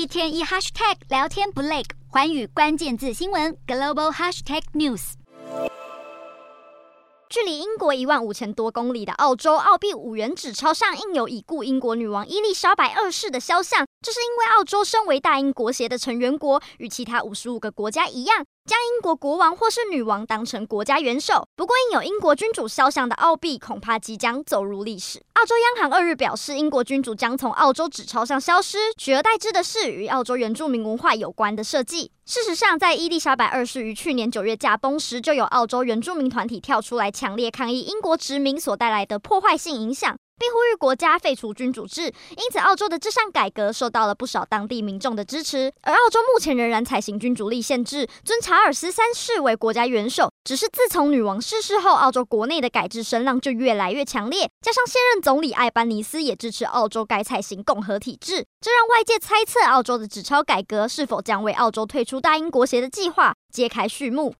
[0.00, 5.12] 一天一 hashtag 聊天不累，环宇关键字新闻 global hashtag news。
[7.28, 21.44] 距离英国一万五千多公里的澳洲，澳币五元纸钞上印有已故英国女王伊丽莎白二世的肖像，这是因为澳洲身为大英国协的成员国，与其他五十五个国家一样，将英国国王或是女王当成国家元首。
[21.56, 25.20] 不过，印有英国君主肖像的澳币恐怕即将走入历史。
[25.32, 32.12] 澳洲央行二日表示，英国君主将从澳洲纸钞上消失，取而代之的是与澳洲原住民文化有关的设计。
[32.24, 42.04] 事实上，在伊丽莎白二世于去年九月驾崩时，就有澳洲原住民团体跳出来强烈抗议英国殖民所带来的破坏性影响，并呼吁国家废除君主制。
[42.04, 45.70] 因此，澳洲的这项改革受到了不少当地民众的支持。
[45.82, 50.32] 而澳洲目前仍然采行君主立宪制，尊查尔斯三世为国家元首。
[50.42, 54.48] 只是自从女王逝世后，澳洲国内的改制声浪就越来越强烈。
[54.62, 64.28] 加上现任总理艾班尼斯也支持澳洲该采行共和体制，这让外界猜测澳洲的纸钞改革是否将为澳洲退出大英国协的计划揭开序幕。